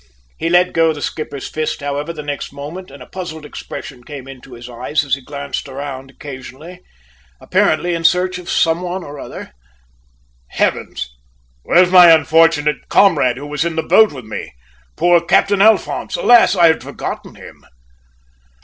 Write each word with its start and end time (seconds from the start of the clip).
He 0.39 0.49
let 0.49 0.73
go 0.73 0.93
the 0.93 1.01
skipper's 1.03 1.47
fist, 1.47 1.79
however, 1.81 2.11
the 2.11 2.23
next 2.23 2.51
moment 2.51 2.89
and 2.89 3.03
a 3.03 3.05
puzzled 3.05 3.45
expression 3.45 4.03
came 4.03 4.27
into 4.27 4.53
his 4.55 4.67
eyes 4.67 5.03
as 5.05 5.13
he 5.13 5.21
glanced 5.21 5.67
round 5.67 6.09
occasionally, 6.09 6.79
apparently 7.39 7.93
in 7.93 8.03
search 8.03 8.39
of 8.39 8.49
some 8.49 8.81
one 8.81 9.03
or 9.03 9.19
other. 9.19 9.51
"Heavens! 10.47 11.07
Where's 11.61 11.91
my 11.91 12.09
unfortunate 12.09 12.89
comrade 12.89 13.37
who 13.37 13.45
was 13.45 13.63
in 13.63 13.75
the 13.75 13.83
boat 13.83 14.11
with 14.11 14.25
me 14.25 14.51
poor 14.95 15.21
Captain 15.23 15.61
Alphonse? 15.61 16.15
Alas, 16.15 16.55
I 16.55 16.65
had 16.65 16.81
forgotten 16.81 17.35
him!" 17.35 17.63